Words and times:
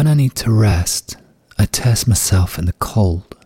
When 0.00 0.06
I 0.06 0.14
need 0.14 0.34
to 0.36 0.50
rest, 0.50 1.18
I 1.58 1.66
test 1.66 2.08
myself 2.08 2.58
in 2.58 2.64
the 2.64 2.72
cold. 2.72 3.36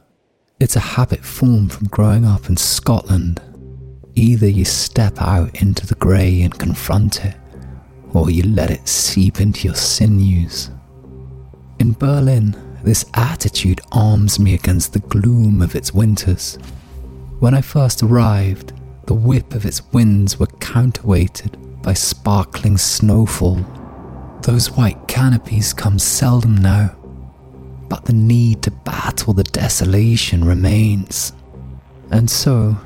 It's 0.61 0.77
a 0.77 0.91
habit 0.95 1.25
formed 1.25 1.73
from 1.73 1.89
growing 1.89 2.25
up 2.25 2.49
in 2.49 2.57
Scotland. 2.57 3.43
Either 4.15 4.47
you 4.47 4.65
step 4.65 5.21
out 5.21 5.61
into 5.61 5.85
the 5.85 5.97
grey 5.97 6.43
and 6.43 6.57
confront 6.57 7.25
it, 7.25 7.35
or 8.13 8.31
you 8.31 8.45
let 8.45 8.71
it 8.71 8.87
seep 8.87 9.41
into 9.41 9.67
your 9.67 9.75
sinews. 9.75 10.71
In 11.81 11.93
Berlin, 11.95 12.55
this 12.85 13.05
attitude 13.15 13.81
arms 13.91 14.39
me 14.39 14.55
against 14.55 14.93
the 14.93 15.01
gloom 15.01 15.61
of 15.61 15.75
its 15.75 15.93
winters. 15.93 16.55
When 17.41 17.55
I 17.55 17.63
first 17.63 18.01
arrived, 18.05 18.75
the 19.07 19.15
whip 19.15 19.57
of 19.57 19.67
its 19.67 19.83
winds 19.93 20.39
were 20.39 20.47
counterweighted 20.47 21.83
by 21.83 21.95
sparkling 21.95 22.79
snowfall. 22.79 23.59
Those 24.45 24.71
white 24.73 25.09
canopies 25.09 25.73
come 25.73 25.99
seldom 25.99 26.57
now, 26.57 26.95
but 27.89 28.05
the 28.05 28.13
need 28.13 28.61
to 28.65 28.71
battle 28.71 29.33
the 29.33 29.43
desolation 29.43 30.45
remains. 30.45 31.33
And 32.11 32.29
so, 32.29 32.77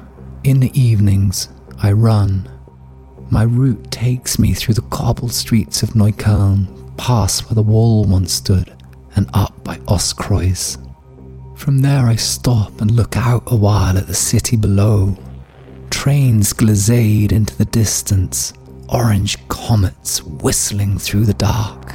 in 0.45 0.61
the 0.61 0.71
evenings, 0.81 1.49
I 1.83 1.91
run. 1.91 2.49
My 3.31 3.43
route 3.43 3.91
takes 3.91 4.39
me 4.39 4.55
through 4.55 4.75
the 4.75 4.83
cobbled 4.83 5.33
streets 5.33 5.83
of 5.83 5.97
Neukölln, 5.97 6.97
past 6.97 7.47
where 7.47 7.57
the 7.57 7.63
wall 7.63 8.05
once 8.05 8.35
stood, 8.35 8.73
and 9.17 9.29
up 9.35 9.65
by 9.65 9.79
Ostkreuz. 9.89 10.79
From 11.57 11.81
there, 11.81 12.07
I 12.07 12.15
stop 12.15 12.81
and 12.81 12.93
look 12.93 13.17
out 13.17 13.43
a 13.49 13.57
while 13.57 13.99
at 13.99 14.07
the 14.07 14.15
city 14.15 14.57
below. 14.57 15.17
Trains 15.91 16.53
glazade 16.53 17.33
into 17.33 17.57
the 17.57 17.65
distance, 17.65 18.53
orange 18.89 19.37
comets 19.49 20.23
whistling 20.23 20.99
through 20.99 21.27
the 21.27 21.35
dark. 21.35 21.95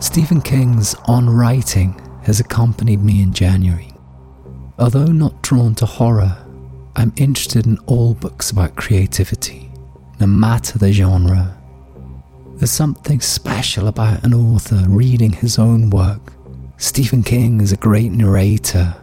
Stephen 0.00 0.40
King's 0.40 0.94
On 1.06 1.28
Writing 1.28 2.00
has 2.24 2.40
accompanied 2.40 3.02
me 3.02 3.22
in 3.22 3.32
January. 3.32 3.92
Although 4.78 5.06
not 5.06 5.42
drawn 5.42 5.74
to 5.76 5.86
horror, 5.86 6.36
I'm 6.96 7.12
interested 7.16 7.66
in 7.66 7.78
all 7.86 8.14
books 8.14 8.50
about 8.50 8.76
creativity, 8.76 9.70
no 10.20 10.26
matter 10.26 10.78
the 10.78 10.92
genre. 10.92 11.56
There's 12.56 12.70
something 12.70 13.20
special 13.20 13.86
about 13.86 14.24
an 14.24 14.32
author 14.32 14.84
reading 14.88 15.32
his 15.32 15.58
own 15.58 15.90
work. 15.90 16.32
Stephen 16.78 17.22
King 17.22 17.60
is 17.60 17.72
a 17.72 17.76
great 17.76 18.12
narrator, 18.12 18.96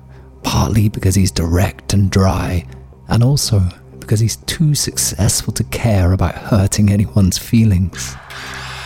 partly 0.44 0.90
because 0.90 1.16
he's 1.16 1.32
direct 1.32 1.94
and 1.94 2.10
dry, 2.10 2.66
and 3.08 3.24
also 3.24 3.62
because 4.04 4.20
he's 4.20 4.36
too 4.36 4.76
successful 4.76 5.52
to 5.54 5.64
care 5.66 6.14
about 6.14 6.36
hurting 6.36 6.92
anyone's 6.92 7.38
feelings. 7.38 8.16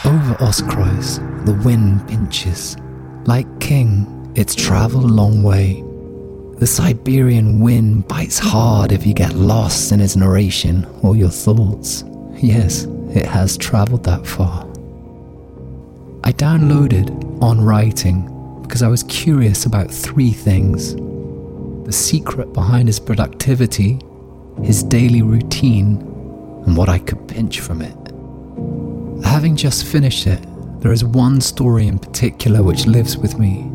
Over 0.06 0.36
Ostkreuz, 0.36 1.46
the 1.46 1.54
wind 1.66 2.08
pinches. 2.08 2.78
Like 3.26 3.48
King, 3.60 4.32
it's 4.36 4.56
travelled 4.56 5.04
a 5.04 5.08
long 5.08 5.44
way. 5.44 5.84
The 6.60 6.68
Siberian 6.68 7.60
wind 7.60 8.08
bites 8.08 8.40
hard 8.40 8.92
if 8.92 9.06
you 9.06 9.14
get 9.14 9.34
lost 9.34 9.92
in 9.92 10.00
its 10.00 10.16
narration 10.16 10.86
or 11.04 11.16
your 11.16 11.30
thoughts. 11.30 12.04
Yes, 12.36 12.86
it 13.14 13.26
has 13.26 13.58
travelled 13.58 14.04
that 14.06 14.26
far. 14.26 14.64
I 16.24 16.32
downloaded 16.32 17.42
On 17.42 17.60
Writing 17.62 18.62
because 18.62 18.82
I 18.84 18.88
was 18.88 19.04
curious 19.04 19.66
about 19.66 19.92
three 19.92 20.32
things 20.32 20.96
the 21.86 21.94
secret 21.94 22.52
behind 22.52 22.90
his 22.90 23.00
productivity 23.00 23.98
his 24.64 24.84
daily 24.84 25.22
routine, 25.22 25.98
and 26.66 26.76
what 26.76 26.90
I 26.90 27.00
could 27.00 27.28
pinch 27.28 27.60
from 27.60 27.82
it. 27.82 27.96
Having 29.26 29.56
just 29.56 29.86
finished 29.86 30.28
it, 30.28 30.46
there 30.82 30.92
is 30.92 31.04
one 31.04 31.42
story 31.42 31.88
in 31.88 32.00
particular 32.00 32.64
which 32.64 32.86
lives 32.86 33.18
with 33.18 33.40
me. 33.40 33.70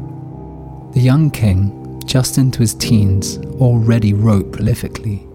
The 0.92 1.00
young 1.00 1.30
king, 1.30 2.00
just 2.04 2.38
into 2.38 2.60
his 2.60 2.74
teens, 2.74 3.38
already 3.60 4.12
wrote 4.12 4.50
prolifically. 4.52 5.28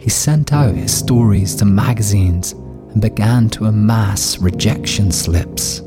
He 0.00 0.10
sent 0.10 0.52
out 0.52 0.74
his 0.74 0.96
stories 0.96 1.54
to 1.56 1.64
magazines 1.64 2.52
and 2.52 3.00
began 3.00 3.48
to 3.50 3.66
amass 3.66 4.38
rejection 4.38 5.10
slips. 5.12 5.82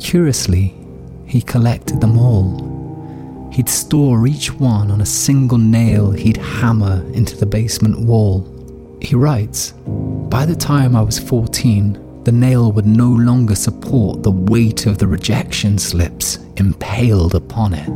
Curiously, 0.00 0.74
he 1.26 1.40
collected 1.40 2.00
them 2.00 2.18
all 2.18 2.75
He'd 3.56 3.70
store 3.70 4.26
each 4.26 4.52
one 4.52 4.90
on 4.90 5.00
a 5.00 5.06
single 5.06 5.56
nail 5.56 6.10
he'd 6.10 6.36
hammer 6.36 7.02
into 7.14 7.38
the 7.38 7.46
basement 7.46 7.98
wall. 7.98 8.46
He 9.00 9.14
writes 9.14 9.72
By 10.28 10.44
the 10.44 10.54
time 10.54 10.94
I 10.94 11.00
was 11.00 11.18
14, 11.18 12.22
the 12.24 12.32
nail 12.32 12.70
would 12.72 12.84
no 12.84 13.08
longer 13.08 13.54
support 13.54 14.22
the 14.22 14.30
weight 14.30 14.84
of 14.84 14.98
the 14.98 15.06
rejection 15.06 15.78
slips 15.78 16.36
impaled 16.58 17.34
upon 17.34 17.72
it. 17.72 17.88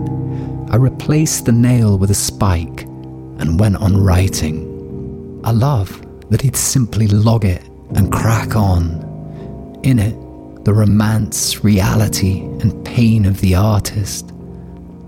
I 0.73 0.77
replaced 0.77 1.45
the 1.45 1.53
nail 1.53 1.99
with 1.99 2.11
a 2.11 2.15
spike 2.15 2.85
and 2.85 3.61
went 3.61 3.77
on 3.77 4.03
writing. 4.03 5.43
I 5.45 5.51
love 5.51 6.03
that 6.31 6.41
he'd 6.41 6.57
simply 6.57 7.07
log 7.07 7.45
it 7.45 7.69
and 7.97 8.11
crack 8.11 8.57
on. 8.57 9.81
In 9.83 9.99
it, 9.99 10.65
the 10.65 10.73
romance, 10.73 11.63
reality, 11.63 12.41
and 12.41 12.83
pain 12.83 13.27
of 13.27 13.43
the 13.43 13.57
artist 13.57 14.33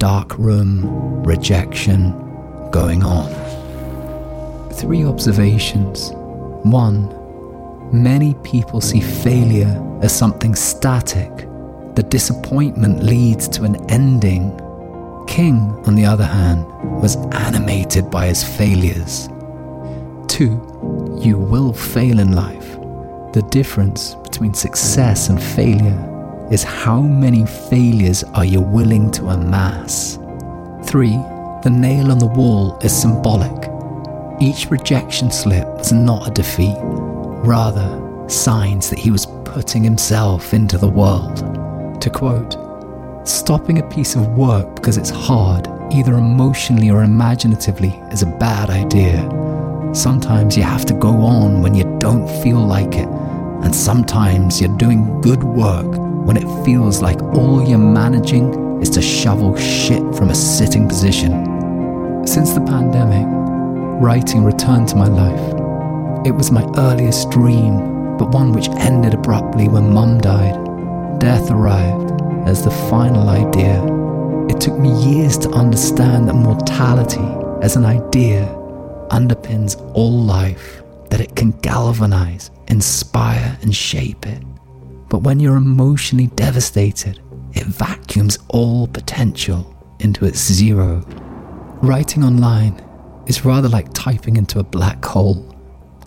dark 0.02 0.36
room, 0.36 1.22
rejection 1.22 2.10
going 2.72 3.04
on. 3.04 3.30
Three 4.72 5.04
observations. 5.04 6.10
One, 6.64 7.06
many 7.92 8.34
people 8.42 8.80
see 8.80 9.00
failure 9.00 9.80
as 10.02 10.12
something 10.12 10.56
static. 10.56 11.30
The 11.94 12.02
disappointment 12.02 13.04
leads 13.04 13.46
to 13.50 13.62
an 13.62 13.76
ending. 13.88 14.50
King, 15.28 15.80
on 15.86 15.94
the 15.94 16.04
other 16.04 16.26
hand, 16.26 16.66
was 17.00 17.14
animated 17.30 18.10
by 18.10 18.26
his 18.26 18.42
failures. 18.42 19.28
Two, 20.26 20.50
you 21.22 21.38
will 21.38 21.72
fail 21.72 22.18
in 22.18 22.32
life. 22.32 22.72
The 23.34 23.46
difference 23.52 24.16
between 24.24 24.52
success 24.52 25.28
and 25.28 25.40
failure 25.40 26.11
is 26.52 26.62
how 26.62 27.00
many 27.00 27.46
failures 27.46 28.22
are 28.34 28.44
you 28.44 28.60
willing 28.60 29.10
to 29.10 29.30
amass? 29.30 30.18
3. 30.84 31.08
The 31.62 31.72
nail 31.72 32.10
on 32.10 32.18
the 32.18 32.26
wall 32.26 32.76
is 32.82 32.94
symbolic. 32.94 33.70
Each 34.38 34.70
rejection 34.70 35.30
slip 35.30 35.66
was 35.78 35.92
not 35.92 36.28
a 36.28 36.30
defeat, 36.30 36.76
rather, 36.78 37.88
signs 38.28 38.90
that 38.90 38.98
he 38.98 39.10
was 39.10 39.24
putting 39.46 39.82
himself 39.82 40.52
into 40.52 40.76
the 40.76 40.88
world. 40.88 41.38
To 42.02 42.10
quote, 42.10 42.58
Stopping 43.26 43.78
a 43.78 43.88
piece 43.88 44.14
of 44.14 44.28
work 44.36 44.74
because 44.74 44.98
it's 44.98 45.08
hard, 45.08 45.68
either 45.90 46.18
emotionally 46.18 46.90
or 46.90 47.02
imaginatively, 47.02 47.98
is 48.10 48.22
a 48.22 48.26
bad 48.26 48.68
idea. 48.68 49.26
Sometimes 49.94 50.54
you 50.58 50.64
have 50.64 50.84
to 50.86 50.94
go 50.94 51.08
on 51.22 51.62
when 51.62 51.74
you 51.74 51.84
don't 51.98 52.28
feel 52.42 52.58
like 52.58 52.96
it, 52.96 53.08
and 53.08 53.74
sometimes 53.74 54.60
you're 54.60 54.76
doing 54.76 55.18
good 55.22 55.42
work 55.42 56.11
when 56.24 56.36
it 56.36 56.64
feels 56.64 57.02
like 57.02 57.20
all 57.34 57.66
you're 57.66 57.78
managing 57.78 58.80
is 58.80 58.90
to 58.90 59.02
shovel 59.02 59.56
shit 59.56 60.02
from 60.14 60.30
a 60.30 60.34
sitting 60.34 60.88
position. 60.88 62.26
Since 62.26 62.52
the 62.52 62.60
pandemic, 62.60 63.26
writing 64.00 64.44
returned 64.44 64.88
to 64.88 64.96
my 64.96 65.06
life. 65.06 66.26
It 66.26 66.32
was 66.32 66.50
my 66.50 66.64
earliest 66.76 67.30
dream, 67.30 68.16
but 68.16 68.30
one 68.30 68.52
which 68.52 68.68
ended 68.70 69.14
abruptly 69.14 69.68
when 69.68 69.92
mum 69.92 70.20
died. 70.20 71.18
Death 71.18 71.50
arrived 71.50 72.20
as 72.46 72.64
the 72.64 72.70
final 72.90 73.28
idea. 73.28 73.82
It 74.48 74.60
took 74.60 74.78
me 74.78 74.90
years 75.02 75.38
to 75.38 75.50
understand 75.50 76.28
that 76.28 76.34
mortality 76.34 77.26
as 77.62 77.76
an 77.76 77.84
idea 77.84 78.44
underpins 79.10 79.76
all 79.94 80.22
life, 80.22 80.82
that 81.10 81.20
it 81.20 81.36
can 81.36 81.50
galvanize, 81.60 82.50
inspire, 82.68 83.58
and 83.62 83.74
shape 83.74 84.26
it. 84.26 84.42
But 85.12 85.24
when 85.24 85.40
you're 85.40 85.56
emotionally 85.56 86.28
devastated, 86.28 87.20
it 87.52 87.66
vacuums 87.66 88.38
all 88.48 88.86
potential 88.86 89.76
into 90.00 90.24
its 90.24 90.38
zero. 90.38 91.04
Writing 91.82 92.24
online 92.24 92.82
is 93.26 93.44
rather 93.44 93.68
like 93.68 93.92
typing 93.92 94.38
into 94.38 94.58
a 94.58 94.64
black 94.64 95.04
hole. 95.04 95.54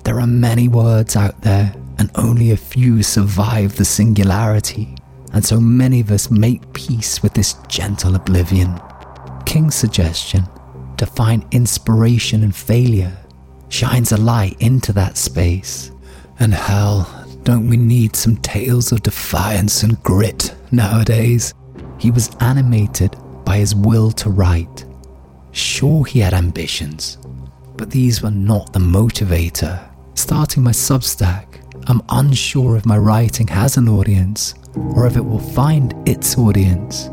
There 0.04 0.20
are 0.20 0.26
many 0.26 0.70
words 0.70 1.16
out 1.16 1.40
there, 1.42 1.72
and 2.00 2.10
only 2.16 2.50
a 2.50 2.58
few 2.58 3.04
survive 3.04 3.76
the 3.76 3.86
singularity, 3.86 4.96
and 5.34 5.46
so 5.46 5.60
many 5.60 6.00
of 6.00 6.10
us 6.10 6.32
make 6.32 6.74
peace 6.74 7.22
with 7.22 7.36
this 7.36 7.54
gentle 7.68 8.16
oblivion. 8.16 8.82
King's 9.46 9.76
suggestion 9.76 10.48
to 10.98 11.06
find 11.06 11.46
inspiration 11.52 12.42
in 12.42 12.52
failure 12.52 13.16
shines 13.70 14.12
a 14.12 14.18
light 14.18 14.60
into 14.60 14.92
that 14.94 15.16
space. 15.16 15.92
And 16.40 16.56
hell, 16.56 17.25
don't 17.46 17.70
we 17.70 17.78
need 17.78 18.16
some 18.16 18.38
tales 18.38 18.92
of 18.92 19.04
defiance 19.04 19.84
and 19.84 20.02
grit 20.02 20.56
nowadays? 20.72 21.54
He 22.00 22.10
was 22.10 22.36
animated 22.40 23.16
by 23.46 23.58
his 23.58 23.76
will 23.76 24.10
to 24.14 24.32
write. 24.32 24.84
Sure, 25.52 26.04
he 26.04 26.20
had 26.20 26.34
ambitions, 26.34 27.20
but 27.78 27.92
these 27.92 28.24
were 28.24 28.32
not 28.32 28.74
the 28.74 28.80
motivator. 28.80 29.80
Starting 30.16 30.64
my 30.64 30.72
Substack, 30.72 31.62
I'm 31.88 32.02
unsure 32.10 32.78
if 32.78 32.86
my 32.88 32.98
writing 32.98 33.48
has 33.50 33.78
an 33.78 33.90
audience 33.90 34.56
or 34.76 35.06
if 35.06 35.16
it 35.16 35.24
will 35.24 35.38
find 35.54 35.94
its 36.10 36.40
audience. 36.40 37.10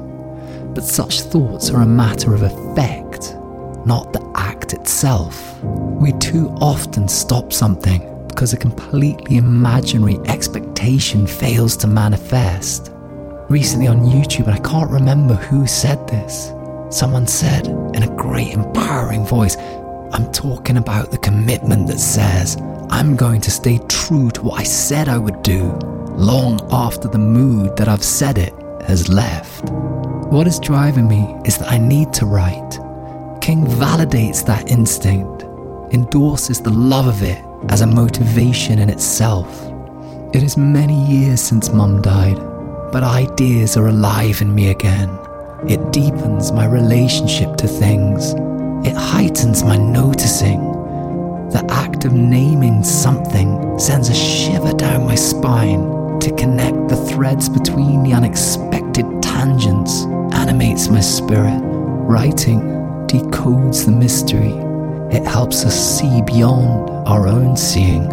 But 0.74 0.82
such 0.82 1.20
thoughts 1.20 1.68
are 1.68 1.82
a 1.82 1.86
matter 1.86 2.32
of 2.32 2.42
effect, 2.42 3.36
not 3.84 4.14
the 4.14 4.32
act 4.34 4.72
itself. 4.72 5.62
We 5.62 6.12
too 6.12 6.48
often 6.58 7.06
stop 7.06 7.52
something 7.52 8.11
because 8.32 8.54
a 8.54 8.56
completely 8.56 9.36
imaginary 9.36 10.18
expectation 10.24 11.26
fails 11.26 11.76
to 11.76 11.86
manifest. 11.86 12.90
Recently 13.50 13.86
on 13.86 14.00
YouTube, 14.00 14.46
and 14.46 14.54
I 14.54 14.68
can't 14.68 14.90
remember 14.90 15.34
who 15.34 15.66
said 15.66 16.08
this, 16.08 16.50
someone 16.88 17.26
said 17.26 17.66
in 17.94 18.02
a 18.02 18.16
great 18.16 18.52
empowering 18.52 19.26
voice, 19.26 19.56
I'm 20.12 20.32
talking 20.32 20.78
about 20.78 21.10
the 21.10 21.18
commitment 21.18 21.88
that 21.88 21.98
says, 21.98 22.56
I'm 22.88 23.16
going 23.16 23.42
to 23.42 23.50
stay 23.50 23.78
true 23.88 24.30
to 24.30 24.42
what 24.42 24.60
I 24.60 24.64
said 24.64 25.08
I 25.08 25.18
would 25.18 25.42
do 25.42 25.64
long 26.16 26.58
after 26.72 27.08
the 27.08 27.18
mood 27.18 27.76
that 27.76 27.88
I've 27.88 28.04
said 28.04 28.38
it 28.38 28.54
has 28.86 29.10
left. 29.10 29.70
What 30.32 30.46
is 30.46 30.58
driving 30.58 31.06
me 31.06 31.36
is 31.44 31.58
that 31.58 31.70
I 31.70 31.76
need 31.76 32.14
to 32.14 32.26
write. 32.26 32.78
King 33.42 33.66
validates 33.66 34.44
that 34.46 34.70
instinct, 34.70 35.42
endorses 35.92 36.62
the 36.62 36.70
love 36.70 37.06
of 37.06 37.22
it 37.22 37.42
as 37.68 37.80
a 37.80 37.86
motivation 37.86 38.78
in 38.78 38.88
itself. 38.88 39.68
It 40.34 40.42
is 40.42 40.56
many 40.56 41.04
years 41.06 41.40
since 41.40 41.72
Mum 41.72 42.02
died, 42.02 42.36
but 42.90 43.02
ideas 43.02 43.76
are 43.76 43.88
alive 43.88 44.40
in 44.40 44.54
me 44.54 44.70
again. 44.70 45.10
It 45.68 45.92
deepens 45.92 46.52
my 46.52 46.66
relationship 46.66 47.56
to 47.56 47.68
things. 47.68 48.34
It 48.86 48.96
heightens 48.96 49.62
my 49.62 49.76
noticing. 49.76 50.60
The 51.50 51.64
act 51.70 52.04
of 52.04 52.12
naming 52.12 52.82
something 52.82 53.78
sends 53.78 54.08
a 54.08 54.14
shiver 54.14 54.72
down 54.72 55.04
my 55.04 55.14
spine 55.14 56.18
to 56.20 56.34
connect 56.34 56.88
the 56.88 56.96
threads 56.96 57.48
between 57.48 58.02
the 58.02 58.14
unexpected 58.14 59.04
tangents, 59.22 60.04
animates 60.34 60.88
my 60.88 61.00
spirit. 61.00 61.60
Writing 61.62 62.60
decodes 63.06 63.84
the 63.84 63.92
mystery. 63.92 64.71
It 65.12 65.26
helps 65.26 65.64
us 65.64 65.98
see 65.98 66.22
beyond 66.22 66.90
our 67.06 67.28
own 67.28 67.56
seeing. 67.56 68.06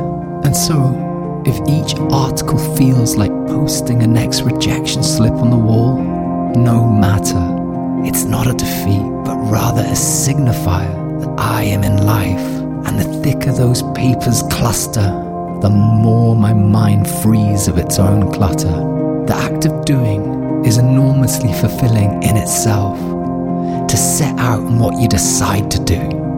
And 0.43 0.55
so, 0.55 1.43
if 1.45 1.55
each 1.69 1.97
article 2.11 2.59
feels 2.75 3.15
like 3.15 3.31
posting 3.47 4.03
a 4.03 4.07
next 4.07 4.41
rejection 4.41 5.01
slip 5.03 5.33
on 5.33 5.49
the 5.49 5.57
wall, 5.57 5.97
no 6.55 6.85
matter. 6.85 7.39
It's 8.05 8.23
not 8.23 8.47
a 8.47 8.53
defeat, 8.53 9.03
but 9.23 9.37
rather 9.51 9.81
a 9.81 9.95
signifier 9.95 11.21
that 11.21 11.39
I 11.39 11.63
am 11.63 11.83
in 11.83 12.05
life 12.05 12.39
and 12.87 12.99
the 12.99 13.21
thicker 13.23 13.51
those 13.51 13.83
papers 13.93 14.43
cluster, 14.51 15.09
the 15.61 15.69
more 15.69 16.35
my 16.35 16.53
mind 16.53 17.09
frees 17.21 17.67
of 17.67 17.77
its 17.77 17.99
own 17.99 18.31
clutter. 18.31 19.25
The 19.25 19.35
act 19.35 19.65
of 19.65 19.85
doing 19.85 20.65
is 20.65 20.77
enormously 20.77 21.53
fulfilling 21.53 22.23
in 22.23 22.37
itself. 22.37 22.97
To 23.87 23.97
set 23.97 24.37
out 24.39 24.59
on 24.59 24.79
what 24.79 24.99
you 25.01 25.07
decide 25.07 25.69
to 25.71 25.79
do, 25.79 26.28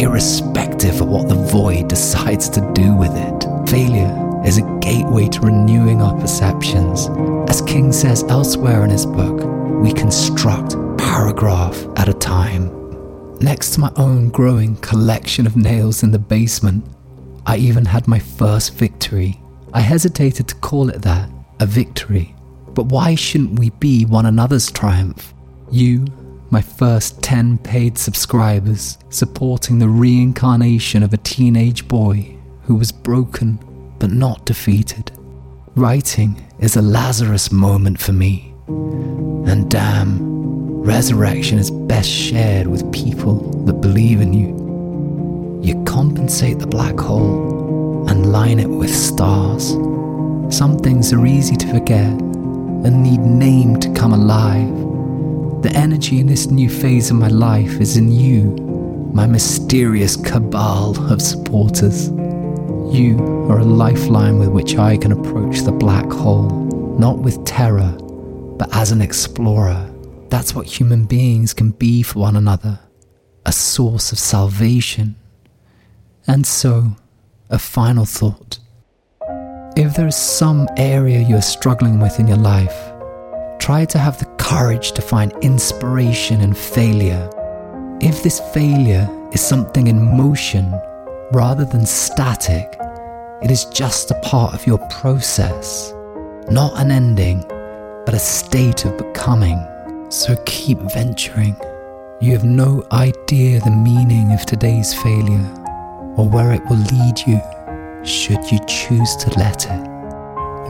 irrespective 0.00 1.00
of 1.00 1.08
what 1.08 1.28
the 1.28 1.34
void 1.34 1.88
decides 1.88 2.48
to 2.50 2.72
do 2.72 2.94
with 2.94 3.14
it. 3.14 3.68
Failure 3.68 4.42
is 4.44 4.58
a 4.58 4.78
gateway 4.80 5.28
to 5.28 5.40
renewing 5.40 6.00
our 6.00 6.18
perceptions. 6.20 7.08
As 7.50 7.60
King 7.62 7.92
says 7.92 8.22
elsewhere 8.24 8.84
in 8.84 8.90
his 8.90 9.06
book, 9.06 9.44
we 9.82 9.92
construct 9.92 10.76
paragraph 10.98 11.76
at 11.96 12.08
a 12.08 12.14
time. 12.14 12.70
Next 13.40 13.74
to 13.74 13.80
my 13.80 13.92
own 13.96 14.30
growing 14.30 14.76
collection 14.76 15.46
of 15.46 15.56
nails 15.56 16.02
in 16.02 16.10
the 16.10 16.18
basement, 16.18 16.84
I 17.46 17.56
even 17.56 17.84
had 17.84 18.08
my 18.08 18.18
first 18.18 18.74
victory. 18.74 19.40
I 19.72 19.80
hesitated 19.80 20.48
to 20.48 20.54
call 20.56 20.88
it 20.90 21.02
that, 21.02 21.30
a 21.60 21.66
victory. 21.66 22.34
But 22.74 22.86
why 22.86 23.14
shouldn't 23.14 23.58
we 23.58 23.70
be 23.70 24.04
one 24.04 24.26
another's 24.26 24.70
triumph? 24.70 25.34
You, 25.70 26.06
my 26.50 26.60
first 26.62 27.22
10 27.22 27.58
paid 27.58 27.98
subscribers, 27.98 28.98
supporting 29.10 29.78
the 29.78 29.88
reincarnation 29.88 31.02
of 31.02 31.12
a 31.12 31.18
teenage 31.18 31.86
boy 31.88 32.36
who 32.62 32.74
was 32.74 32.92
broken 32.92 33.58
but 33.98 34.10
not 34.10 34.44
defeated. 34.44 35.12
Writing 35.74 36.46
is 36.58 36.76
a 36.76 36.82
Lazarus 36.82 37.52
moment 37.52 38.00
for 38.00 38.12
me. 38.12 38.54
And 38.66 39.70
damn, 39.70 40.28
Resurrection 40.88 41.58
is 41.58 41.70
best 41.70 42.08
shared 42.08 42.66
with 42.66 42.90
people 42.92 43.34
that 43.66 43.82
believe 43.82 44.22
in 44.22 44.32
you. 44.32 45.60
You 45.62 45.84
compensate 45.84 46.60
the 46.60 46.66
black 46.66 46.98
hole 46.98 48.08
and 48.08 48.32
line 48.32 48.58
it 48.58 48.70
with 48.70 48.94
stars. 48.94 49.72
Some 50.48 50.78
things 50.78 51.12
are 51.12 51.26
easy 51.26 51.56
to 51.56 51.66
forget 51.66 52.06
and 52.06 53.02
need 53.02 53.20
name 53.20 53.78
to 53.80 53.92
come 53.92 54.14
alive. 54.14 54.97
The 55.62 55.72
energy 55.74 56.20
in 56.20 56.26
this 56.26 56.46
new 56.46 56.70
phase 56.70 57.10
of 57.10 57.16
my 57.16 57.28
life 57.28 57.80
is 57.80 57.96
in 57.96 58.10
you, 58.12 58.42
my 59.12 59.26
mysterious 59.26 60.16
cabal 60.16 61.12
of 61.12 61.20
supporters. 61.20 62.08
You 62.92 63.18
are 63.50 63.58
a 63.58 63.64
lifeline 63.64 64.38
with 64.38 64.48
which 64.48 64.76
I 64.76 64.96
can 64.96 65.12
approach 65.12 65.60
the 65.60 65.72
black 65.72 66.10
hole, 66.10 66.48
not 66.98 67.18
with 67.18 67.44
terror, 67.44 67.92
but 68.56 68.74
as 68.74 68.92
an 68.92 69.02
explorer 69.02 69.88
that's 70.28 70.54
what 70.54 70.66
human 70.66 71.04
beings 71.04 71.54
can 71.54 71.70
be 71.70 72.02
for 72.02 72.20
one 72.20 72.36
another 72.36 72.80
a 73.46 73.52
source 73.52 74.12
of 74.12 74.18
salvation. 74.18 75.16
And 76.26 76.46
so, 76.46 76.96
a 77.48 77.58
final 77.58 78.04
thought. 78.04 78.58
If 79.74 79.94
there 79.94 80.06
is 80.06 80.16
some 80.16 80.68
area 80.76 81.20
you 81.20 81.36
are 81.36 81.40
struggling 81.40 81.98
with 81.98 82.20
in 82.20 82.28
your 82.28 82.36
life, 82.36 82.76
try 83.68 83.84
to 83.84 83.98
have 83.98 84.18
the 84.18 84.24
courage 84.38 84.92
to 84.92 85.02
find 85.02 85.30
inspiration 85.42 86.40
in 86.40 86.54
failure. 86.54 87.28
If 88.00 88.22
this 88.22 88.40
failure 88.54 89.06
is 89.30 89.42
something 89.42 89.88
in 89.88 90.16
motion 90.16 90.72
rather 91.34 91.66
than 91.66 91.84
static, 91.84 92.78
it 93.42 93.50
is 93.50 93.66
just 93.66 94.10
a 94.10 94.18
part 94.20 94.54
of 94.54 94.66
your 94.66 94.78
process, 94.88 95.92
not 96.50 96.80
an 96.80 96.90
ending, 96.90 97.44
but 98.06 98.14
a 98.14 98.18
state 98.18 98.86
of 98.86 98.96
becoming. 98.96 99.58
So 100.08 100.34
keep 100.46 100.78
venturing. 100.78 101.54
You 102.22 102.32
have 102.32 102.44
no 102.44 102.86
idea 102.90 103.60
the 103.60 103.70
meaning 103.70 104.32
of 104.32 104.46
today's 104.46 104.94
failure 104.94 105.46
or 106.16 106.26
where 106.26 106.54
it 106.54 106.62
will 106.70 106.84
lead 106.94 107.18
you 107.26 107.38
should 108.02 108.50
you 108.50 108.60
choose 108.66 109.14
to 109.16 109.38
let 109.38 109.66
it. 109.66 109.88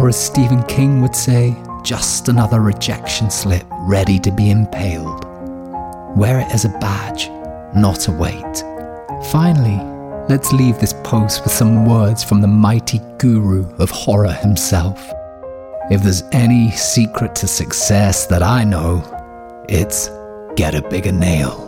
Or 0.00 0.08
as 0.08 0.16
Stephen 0.16 0.64
King 0.64 1.00
would 1.00 1.14
say, 1.14 1.54
just 1.84 2.28
another 2.28 2.60
rejection 2.60 3.30
slip 3.30 3.64
ready 3.80 4.18
to 4.20 4.30
be 4.30 4.50
impaled. 4.50 5.24
Wear 6.16 6.40
it 6.40 6.52
as 6.52 6.64
a 6.64 6.78
badge, 6.80 7.28
not 7.74 8.08
a 8.08 8.12
weight. 8.12 8.64
Finally, 9.30 9.78
let's 10.28 10.52
leave 10.52 10.78
this 10.78 10.94
post 11.04 11.42
with 11.42 11.52
some 11.52 11.84
words 11.86 12.24
from 12.24 12.40
the 12.40 12.48
mighty 12.48 13.00
guru 13.18 13.68
of 13.76 13.90
horror 13.90 14.32
himself. 14.32 15.10
If 15.90 16.02
there's 16.02 16.22
any 16.32 16.70
secret 16.72 17.34
to 17.36 17.46
success 17.46 18.26
that 18.26 18.42
I 18.42 18.64
know, 18.64 19.02
it's 19.68 20.10
get 20.56 20.74
a 20.74 20.82
bigger 20.88 21.12
nail. 21.12 21.64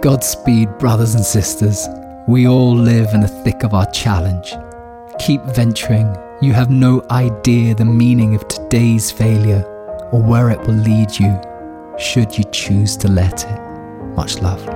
Godspeed, 0.00 0.78
brothers 0.78 1.14
and 1.14 1.24
sisters. 1.24 1.88
We 2.28 2.46
all 2.46 2.76
live 2.76 3.14
in 3.14 3.20
the 3.20 3.28
thick 3.28 3.62
of 3.62 3.74
our 3.74 3.90
challenge. 3.90 4.54
Keep 5.18 5.42
venturing. 5.54 6.14
You 6.42 6.52
have 6.52 6.70
no 6.70 7.02
idea 7.10 7.74
the 7.74 7.84
meaning 7.84 8.34
of 8.34 8.46
today's 8.48 9.10
failure 9.10 9.64
or 10.12 10.22
where 10.22 10.50
it 10.50 10.60
will 10.60 10.74
lead 10.74 11.18
you, 11.18 11.40
should 11.98 12.36
you 12.36 12.44
choose 12.52 12.96
to 12.98 13.08
let 13.08 13.44
it. 13.44 13.60
Much 14.14 14.40
love. 14.42 14.75